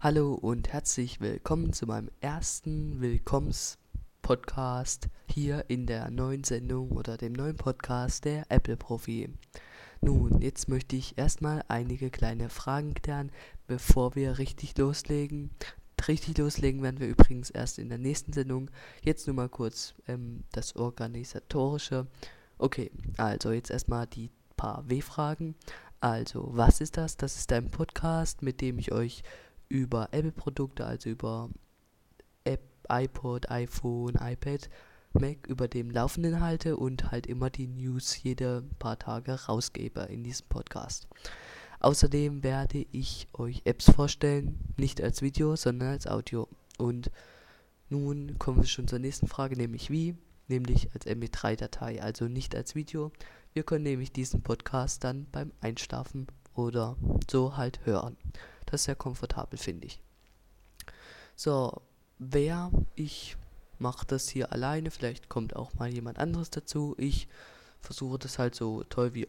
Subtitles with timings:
[0.00, 7.32] Hallo und herzlich willkommen zu meinem ersten Willkommens-Podcast hier in der neuen Sendung oder dem
[7.32, 9.28] neuen Podcast der Apple Profi.
[10.00, 13.32] Nun, jetzt möchte ich erstmal einige kleine Fragen klären,
[13.66, 15.50] bevor wir richtig loslegen.
[16.06, 18.70] Richtig loslegen werden wir übrigens erst in der nächsten Sendung.
[19.02, 22.06] Jetzt nur mal kurz ähm, das Organisatorische.
[22.56, 25.56] Okay, also jetzt erstmal die paar W-Fragen.
[26.00, 27.16] Also, was ist das?
[27.16, 29.24] Das ist ein Podcast, mit dem ich euch
[29.68, 31.50] über Apple-Produkte, also über
[32.44, 34.68] App, iPod, iPhone, iPad,
[35.12, 40.22] Mac über dem Laufenden halte und halt immer die News jede paar Tage rausgebe in
[40.22, 41.08] diesem Podcast.
[41.80, 46.48] Außerdem werde ich euch Apps vorstellen, nicht als Video, sondern als Audio.
[46.76, 47.10] Und
[47.88, 50.16] nun kommen wir schon zur nächsten Frage, nämlich wie?
[50.48, 53.12] Nämlich als MP3-Datei, also nicht als Video.
[53.52, 56.96] Wir können nämlich diesen Podcast dann beim Einschlafen oder
[57.30, 58.16] so halt hören.
[58.70, 59.98] Das ist sehr komfortabel, finde ich.
[61.36, 61.80] So,
[62.18, 63.36] wer ich
[63.78, 66.94] mache das hier alleine, vielleicht kommt auch mal jemand anderes dazu.
[66.98, 67.28] Ich
[67.80, 69.26] versuche das halt so toll wie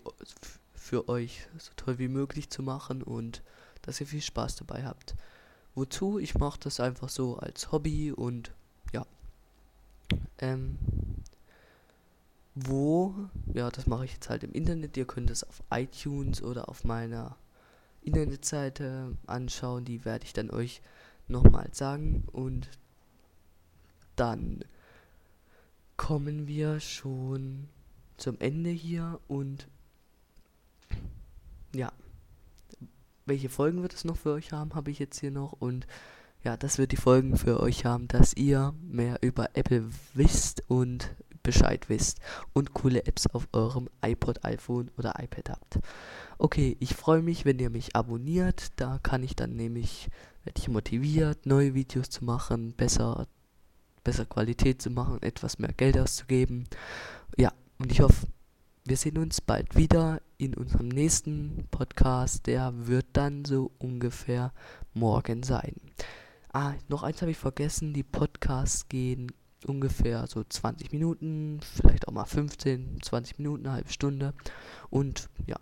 [0.74, 3.42] für euch so toll wie möglich zu machen und
[3.84, 5.16] dass ihr viel Spaß dabei habt.
[5.76, 6.20] Wozu?
[6.20, 8.52] Ich mache das einfach so als Hobby und
[8.92, 9.06] ja.
[10.40, 10.78] Ähm,
[12.56, 13.14] wo?
[13.54, 14.98] Ja, das mache ich jetzt halt im Internet.
[14.98, 17.38] Ihr könnt es auf iTunes oder auf meiner
[18.02, 19.86] Internetseite anschauen.
[19.86, 20.82] Die werde ich dann euch
[21.28, 22.24] nochmal sagen.
[22.32, 22.70] Und
[24.16, 24.64] dann
[25.98, 27.68] kommen wir schon
[28.18, 29.68] zum Ende hier und
[31.74, 31.92] ja,
[33.26, 35.88] welche Folgen wird es noch für euch haben, habe ich jetzt hier noch und
[36.44, 41.14] ja, das wird die Folgen für euch haben, dass ihr mehr über Apple wisst und
[41.44, 42.20] Bescheid wisst
[42.54, 45.80] und coole Apps auf eurem iPod, iPhone oder iPad habt.
[46.42, 48.68] Okay, ich freue mich, wenn ihr mich abonniert.
[48.78, 50.08] Da kann ich dann nämlich,
[50.46, 53.28] werde ich motiviert, neue Videos zu machen, besser,
[54.06, 56.64] besser Qualität zu machen, etwas mehr Geld auszugeben.
[57.36, 58.28] Ja, und ich hoffe,
[58.86, 62.48] wir sehen uns bald wieder in unserem nächsten Podcast.
[62.48, 64.54] Der wird dann so ungefähr
[64.94, 65.76] morgen sein.
[66.54, 67.92] Ah, noch eins habe ich vergessen.
[67.94, 69.30] Die Podcasts gehen
[69.68, 74.34] ungefähr so 20 Minuten, vielleicht auch mal 15, 20 Minuten, eine halbe Stunde.
[74.90, 75.58] Und ja,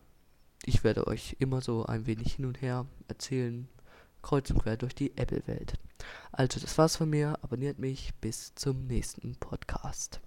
[0.68, 3.68] ich werde euch immer so ein wenig hin und her erzählen,
[4.22, 5.74] kreuz und quer durch die Apple-Welt.
[6.32, 7.40] Also, das war's von mir.
[7.42, 8.14] Abonniert mich.
[8.20, 10.20] Bis zum nächsten Podcast.